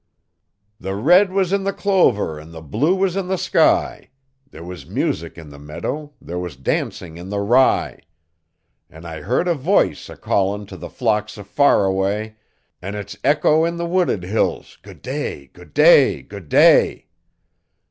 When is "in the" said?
1.53-1.71, 3.15-3.37, 5.37-5.59, 7.17-7.39, 13.63-13.85